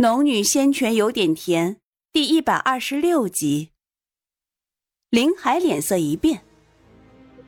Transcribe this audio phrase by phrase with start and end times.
[0.00, 1.76] 农女仙泉有点甜，
[2.10, 3.68] 第一百二十六集。
[5.10, 6.40] 林海脸色一变，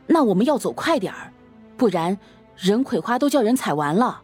[0.06, 1.32] 那我们要走快点儿，
[1.78, 2.18] 不然
[2.54, 4.22] 人葵花都叫人采完了。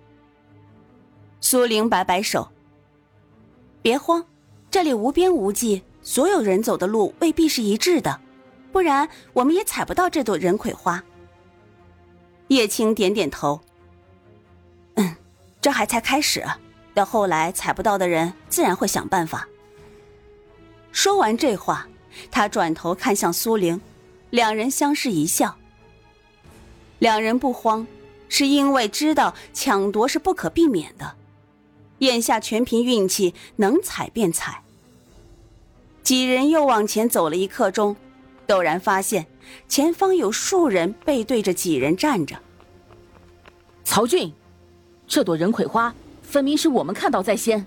[1.40, 2.52] 苏玲摆摆手，
[3.80, 4.22] 别慌，
[4.70, 8.20] 这里无边无际，所有人走的路未必是一致的，
[8.70, 11.02] 不然我们也采不到这朵人葵花。
[12.48, 13.58] 叶青点点头，
[14.96, 15.16] 嗯，
[15.62, 16.44] 这还才开始。
[16.98, 19.46] 到后来采不到的人，自然会想办法。
[20.90, 21.86] 说完这话，
[22.28, 23.80] 他转头看向苏玲，
[24.30, 25.56] 两人相视一笑。
[26.98, 27.86] 两人不慌，
[28.28, 31.14] 是因为知道抢夺是不可避免的，
[31.98, 34.64] 眼下全凭运气，能采便采。
[36.02, 37.94] 几人又往前走了一刻钟，
[38.48, 39.24] 陡然发现
[39.68, 42.36] 前方有数人背对着几人站着。
[43.84, 44.34] 曹俊，
[45.06, 45.94] 这朵人葵花。
[46.28, 47.66] 分明是我们看到在先。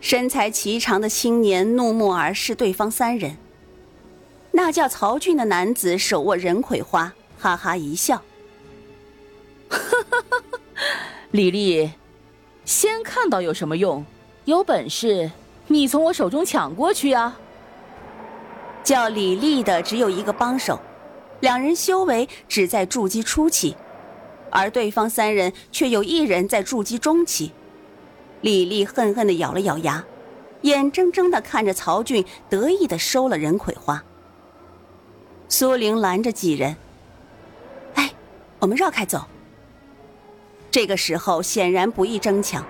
[0.00, 3.36] 身材颀长的青年怒目而视对方三人。
[4.52, 8.22] 那叫曹俊的男子手握人葵花，哈哈一笑：
[11.32, 11.90] “李丽，
[12.64, 14.06] 先看到有什么用？
[14.44, 15.32] 有本事
[15.66, 17.40] 你从我手中抢过去啊！”
[18.84, 20.78] 叫李丽的只有一个帮手，
[21.40, 23.76] 两人修为只在筑基初期。
[24.50, 27.52] 而对方三人却有一人在筑基中期，
[28.40, 30.04] 李丽恨恨的咬了咬牙，
[30.62, 34.02] 眼睁睁的看着曹俊得意的收了人葵花。
[35.48, 36.76] 苏玲拦着几人
[37.94, 38.12] ：“哎，
[38.58, 39.26] 我们绕开走。”
[40.70, 42.64] 这个时候显然不宜争抢，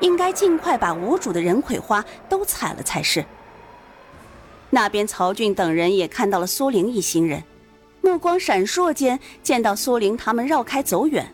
[0.00, 3.24] 应该尽快把无主的人葵花都采了才是。
[4.70, 7.44] 那边曹俊等人也看到了苏玲一行人。
[8.04, 11.26] 目光闪烁间，见到苏玲他们绕开走远，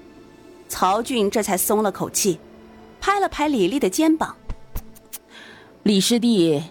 [0.68, 2.38] 曹俊这才松了口气，
[3.00, 4.36] 拍了拍李丽的肩膀
[5.82, 6.62] ：“李师弟，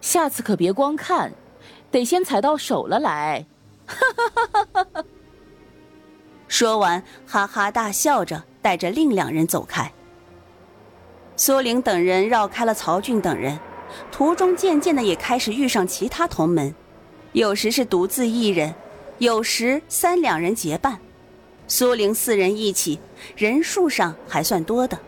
[0.00, 1.32] 下次可别光看，
[1.92, 3.46] 得先踩到手了来。
[6.48, 9.92] ”说完，哈哈大笑着，带着另两人走开。
[11.36, 13.56] 苏玲等人绕开了曹俊等人，
[14.10, 16.74] 途中渐渐的也开始遇上其他同门，
[17.32, 18.74] 有时是独自一人。
[19.18, 20.98] 有时三两人结伴，
[21.68, 22.98] 苏玲四人一起，
[23.36, 24.98] 人数上还算多的。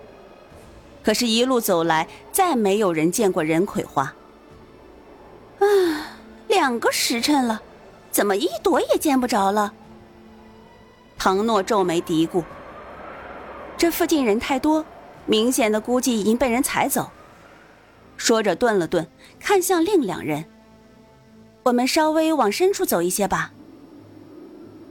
[1.02, 4.14] 可是，一路走来，再没有人见过人葵花。
[5.58, 5.66] 啊，
[6.48, 7.62] 两个时辰了，
[8.10, 9.72] 怎么一朵也见不着了？
[11.18, 12.44] 唐诺皱眉嘀咕
[13.76, 14.84] ：“这附近人太多，
[15.26, 17.10] 明显的估计已经被人踩走。”
[18.16, 19.06] 说着顿了顿，
[19.40, 20.44] 看向另两人
[21.64, 23.52] ：“我们稍微往深处走一些吧。”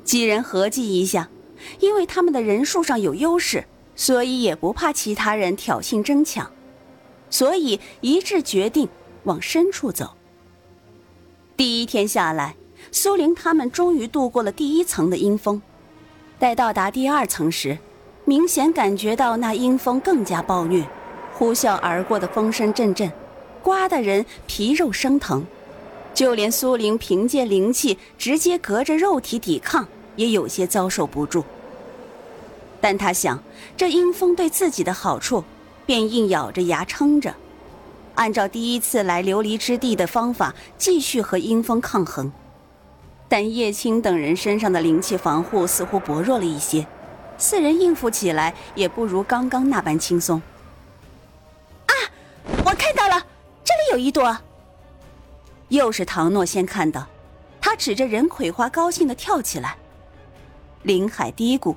[0.06, 1.30] 几人合计一下，
[1.80, 6.50] 因为他们的人数上有优势，所以也不怕其他人挑衅争抢，
[7.30, 8.88] 所以一致决定
[9.24, 10.16] 往深处走。
[11.58, 12.56] 第一天下来，
[12.92, 15.60] 苏玲他们终于度过了第一层的阴风。
[16.38, 17.78] 待到达第二层时，
[18.26, 20.88] 明显感觉到那阴风更加暴虐，
[21.34, 23.12] 呼啸而过的风声阵阵，
[23.64, 25.44] 刮得人皮肉生疼。
[26.16, 29.88] 就连苏玲凭借灵气直接隔着肉体抵抗。
[30.16, 31.44] 也有些遭受不住，
[32.80, 33.38] 但他想，
[33.76, 35.44] 这阴风对自己的好处，
[35.86, 37.36] 便硬咬着牙撑着，
[38.14, 42.31] 按照第一次来琉璃之地的方法，继续和阴风抗衡。
[43.28, 46.88] 但叶青等人身上的灵气防护似乎薄弱了一些，
[47.38, 50.42] 四人应付起来也不如刚刚那般轻松。
[51.88, 51.92] 啊！
[52.64, 53.22] 我看到了，
[53.66, 54.38] 这里有一朵。
[55.75, 57.08] 又是唐诺先看到，
[57.62, 59.78] 他指着任葵花，高兴的跳起来。
[60.84, 61.75] 林海嘀咕：“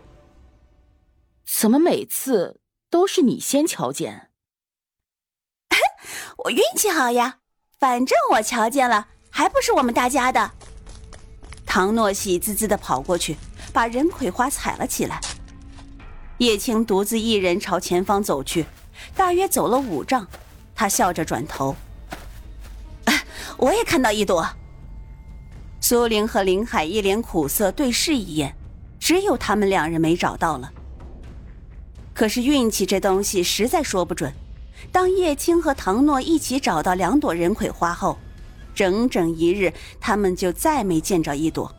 [1.46, 2.60] 怎么每次
[2.90, 4.30] 都是你先瞧见？
[6.44, 7.38] 我运气好呀，
[7.78, 10.50] 反正我瞧见了，还不是我们大家的。”
[11.64, 13.36] 唐诺喜滋滋的跑过去，
[13.72, 15.20] 把任葵花采了起来。
[16.38, 18.64] 叶青独自一人朝前方走去，
[19.16, 20.26] 大约走了五丈，
[20.74, 21.74] 他笑着转头
[23.58, 24.48] ：“我也看到一朵。”
[25.80, 28.54] 苏玲和林海一脸苦涩，对视一眼。
[28.98, 30.72] 只有他们两人没找到了。
[32.12, 34.32] 可是运气这东西实在说不准。
[34.90, 38.18] 当叶青和唐诺一起找到两朵人葵花后，
[38.74, 41.72] 整整一日，他们就再没见着一朵。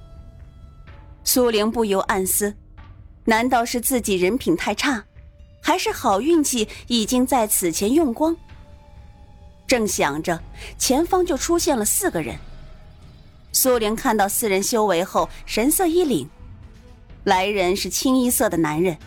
[1.23, 2.55] 苏玲不由暗思：
[3.25, 5.03] 难道是自己人品太差，
[5.61, 8.35] 还是好运气已经在此前用光？
[9.69, 10.41] 正想着，
[10.79, 12.35] 前方就出现了四个人。
[13.51, 16.25] 苏玲看到四人修为后，神色一凛。
[17.25, 18.97] 来人是清一色的男人，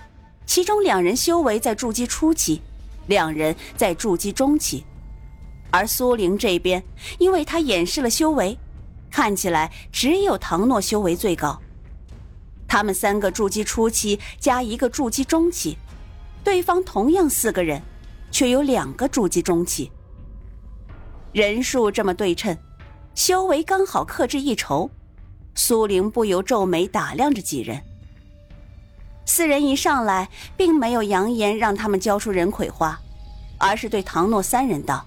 [0.47, 2.63] 其中两人修为在筑基初期，
[3.09, 4.85] 两人在筑基中期，
[5.73, 6.81] 而苏玲这边，
[7.19, 8.57] 因为他掩饰了修为，
[9.11, 11.61] 看起来只有唐诺修为最高。
[12.69, 15.77] 他们三个筑基初期加一个筑基中期，
[16.45, 17.83] 对方同样四个人，
[18.31, 19.91] 却有两个筑基中期。
[21.33, 22.57] 人数这么对称，
[23.15, 24.91] 修为刚好克制一筹。
[25.55, 27.83] 苏玲不由皱眉打量着几人。
[29.25, 32.99] 四人一上来，并没有扬言让他们交出人葵花，
[33.59, 35.07] 而是对唐诺三人道：“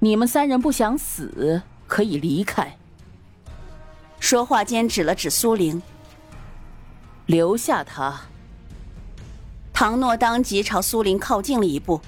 [0.00, 2.76] 你们三人不想死，可以离开。”
[4.20, 5.80] 说话间指了指苏玲。
[7.26, 8.20] 留下他。
[9.72, 12.00] 唐诺当即朝苏玲靠近了一步，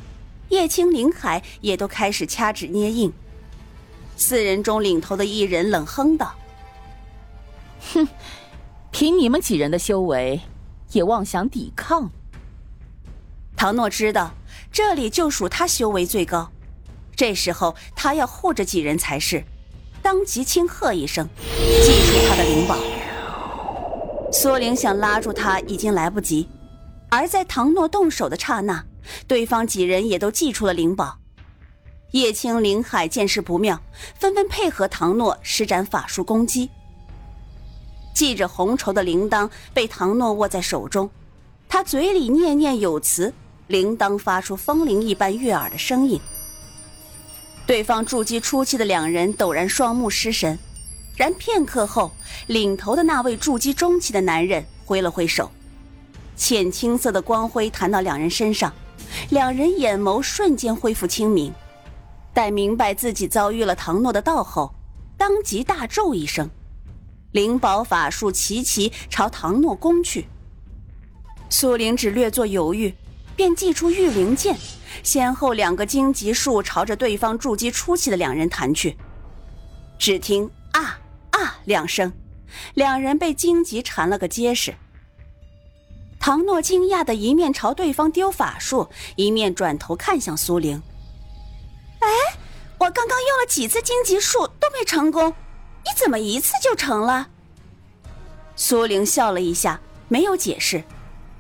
[0.49, 3.13] 叶青、林海也都开始掐指捏印。
[4.17, 6.35] 四人中领头的一人冷哼道
[7.93, 8.09] ：“哼，
[8.91, 10.41] 凭你们几人的修为，
[10.93, 12.11] 也妄想抵抗？”
[13.57, 14.33] 唐诺知道
[14.71, 16.51] 这里就属他修为最高，
[17.15, 19.45] 这时候他要护着几人才是，
[20.03, 22.77] 当即轻喝一声，祭出他的灵宝。
[24.33, 26.49] 苏玲想拉住他已经来不及，
[27.11, 28.85] 而在唐诺动手的刹那，
[29.27, 31.19] 对方几人也都祭出了灵宝。
[32.13, 33.81] 叶青、林海见势不妙，
[34.19, 36.71] 纷纷配合唐诺施展法术攻击。
[38.15, 41.11] 系着红绸的铃铛被唐诺握在手中，
[41.69, 43.33] 他嘴里念念有词，
[43.67, 46.19] 铃铛发出风铃一般悦耳的声音。
[47.67, 50.59] 对方筑基初期的两人陡然双目失神。
[51.17, 52.13] 然片刻后，
[52.47, 55.51] 领头的那位筑基中期的男人挥了挥手，
[56.37, 58.73] 浅青色的光辉弹到两人身上，
[59.31, 61.53] 两人眼眸瞬间恢复清明。
[62.33, 64.75] 待明白自己遭遇了唐诺的道后，
[65.17, 66.51] 当即大咒一声，
[67.33, 70.27] 灵宝法术齐齐朝唐诺攻去。
[71.49, 72.95] 苏灵只略作犹豫，
[73.35, 74.57] 便祭出御灵剑，
[75.03, 78.97] 先后两个荆棘树朝着对方筑基初期的两人弹去。
[79.99, 80.99] 只听啊！
[81.31, 81.59] 啊！
[81.65, 82.13] 两声，
[82.75, 84.75] 两人被荆棘缠了个结实。
[86.27, 90.83] 唐诺惊讶的一面朝对方丢法术，一面转头看向苏玲。
[92.01, 92.09] 哎，
[92.79, 97.29] 我刚刚用了几次荆棘术都没成功，你怎么一次就成了？
[98.57, 100.83] 苏玲笑了一下，没有解释。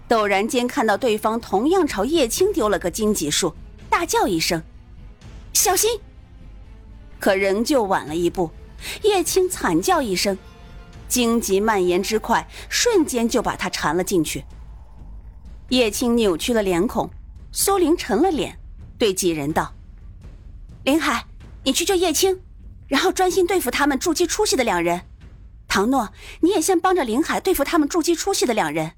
[0.08, 3.52] 陡然间看到对方同样朝叶青丢了个荆棘术，
[3.90, 4.62] 大叫一声
[5.52, 5.98] ：“小心！”
[7.18, 8.48] 可仍旧晚了一步。
[9.02, 10.38] 叶青惨叫一声，
[11.08, 14.44] 荆棘蔓延之快，瞬间就把他缠了进去。
[15.70, 17.10] 叶青扭曲了脸孔，
[17.50, 18.56] 苏玲沉了脸，
[18.96, 19.74] 对几人道
[20.84, 21.26] ：“林海，
[21.64, 22.40] 你去救叶青，
[22.86, 25.02] 然后专心对付他们筑基出息的两人。
[25.66, 28.92] 唐诺，你也先帮着林海对付他们筑基出息的两人。”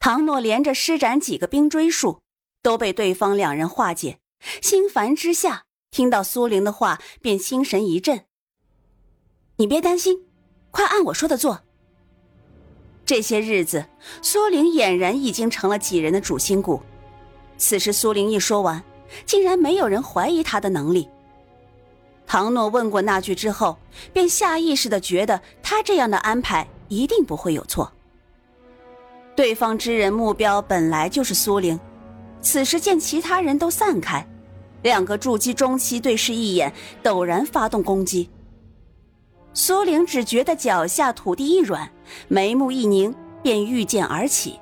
[0.00, 2.20] 唐诺连着施展几个冰锥术，
[2.60, 4.18] 都被对方两人化解，
[4.60, 8.24] 心烦之下，听到苏玲的话，便心神一震。
[9.58, 10.24] 你别担心，
[10.72, 11.62] 快按我说的做。
[13.10, 13.84] 这些日子，
[14.22, 16.80] 苏玲俨然已经成了几人的主心骨。
[17.58, 18.80] 此时，苏玲一说完，
[19.26, 21.08] 竟然没有人怀疑她的能力。
[22.24, 23.76] 唐诺问过那句之后，
[24.12, 27.90] 便下意识的觉得他这样的安排一定不会有错。
[29.34, 31.80] 对方之人目标本来就是苏玲，
[32.40, 34.24] 此时见其他人都散开，
[34.82, 38.30] 两个筑基中期对视一眼，陡然发动攻击。
[39.52, 41.90] 苏玲只觉得脚下土地一软，
[42.28, 44.58] 眉目一凝，便御剑而起。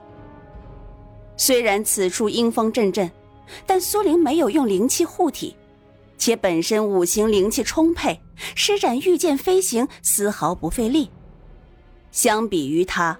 [1.37, 3.11] 虽然此处阴风阵阵，
[3.66, 5.54] 但苏玲没有用灵气护体，
[6.16, 8.18] 且本身五行灵气充沛，
[8.54, 11.11] 施展御剑飞行丝毫不费力。
[12.11, 13.18] 相比于他，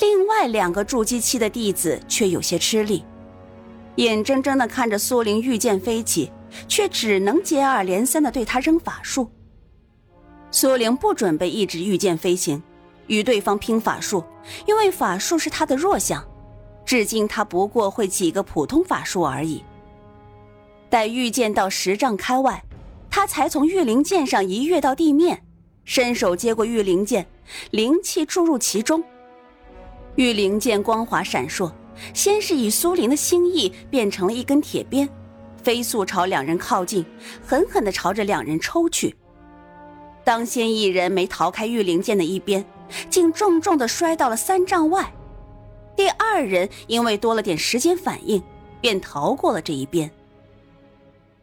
[0.00, 3.04] 另外两个筑基期的弟子却有些吃力，
[3.96, 6.30] 眼睁睁的看着苏玲御剑飞起，
[6.66, 9.30] 却只能接二连三的对他扔法术。
[10.54, 12.62] 苏玲不准备一直御剑飞行，
[13.08, 14.22] 与对方拼法术，
[14.68, 16.24] 因为法术是他的弱项。
[16.86, 19.64] 至今他不过会几个普通法术而已。
[20.88, 22.62] 待御剑到十丈开外，
[23.10, 25.42] 他才从御灵剑上一跃到地面，
[25.84, 27.26] 伸手接过御灵剑，
[27.72, 29.02] 灵气注入其中。
[30.14, 31.68] 御灵剑光华闪烁，
[32.14, 35.08] 先是以苏玲的心意变成了一根铁鞭，
[35.60, 37.04] 飞速朝两人靠近，
[37.44, 39.16] 狠狠地朝着两人抽去。
[40.24, 42.64] 当先一人没逃开御灵剑的一边，
[43.10, 45.12] 竟重重的摔到了三丈外。
[45.94, 48.42] 第二人因为多了点时间反应，
[48.80, 50.10] 便逃过了这一边。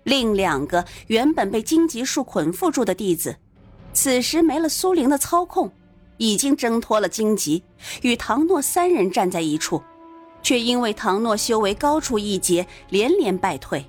[0.03, 3.37] 另两个原本被荆棘树捆缚住的弟子，
[3.93, 5.71] 此时没了苏灵的操控，
[6.17, 7.63] 已经挣脱了荆棘，
[8.01, 9.81] 与唐诺三人站在一处。
[10.43, 13.85] 却因为唐诺修为高出一截，连连败退。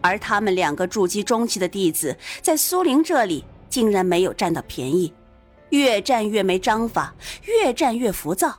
[0.00, 5.10] 而他们两个筑基中期的弟子，在苏玲这里竟然没有占到便宜，
[5.70, 7.14] 越战越没章法，
[7.46, 8.54] 越战越浮躁。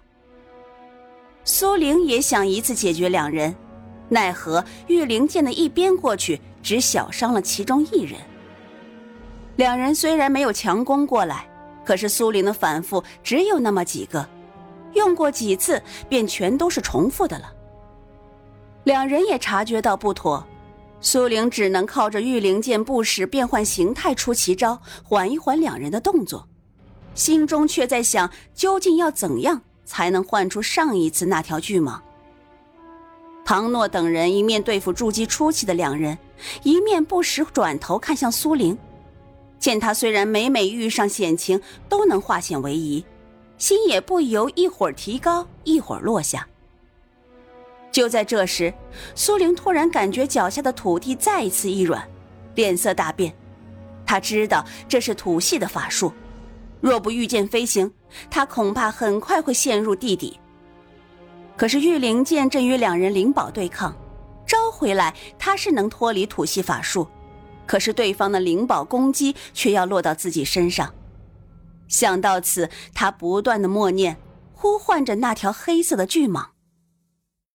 [1.43, 3.55] 苏玲也想一次解决两人，
[4.09, 8.19] 奈何玉灵剑的一鞭过去，只小伤了其中一人。
[9.57, 11.47] 两人虽然没有强攻过来，
[11.85, 14.27] 可是苏玲的反复只有那么几个，
[14.93, 15.79] 用过几次
[16.09, 17.53] 便全都是重复的了。
[18.85, 20.43] 两人也察觉到不妥。
[21.05, 26.47] 苏玲只能靠着御灵剑不时变换形态出奇招，缓一缓两人的动作，
[27.13, 31.99] 心中却在想：究竟要怎样才能唤出上一次那条巨蟒？
[33.43, 36.17] 唐诺等人一面对付筑基初期的两人，
[36.63, 38.77] 一面不时转头看向苏玲，
[39.59, 43.03] 见他虽然每每遇上险情都能化险为夷，
[43.57, 46.47] 心也不由一会儿提高，一会儿落下。
[47.93, 48.73] 就在这时，
[49.13, 52.05] 苏玲突然感觉脚下的土地再一次一软，
[52.55, 53.33] 脸色大变。
[54.03, 56.11] 他知道这是土系的法术，
[56.81, 57.89] 若不御剑飞行，
[58.31, 60.39] 他恐怕很快会陷入地底。
[61.55, 63.95] 可是御灵剑正与两人灵宝对抗，
[64.45, 67.07] 招回来他是能脱离土系法术，
[67.67, 70.91] 可是对方的灵宝攻击却要落到自己身上。
[71.87, 74.17] 想到此，他不断的默念，
[74.51, 76.52] 呼唤着那条黑色的巨蟒。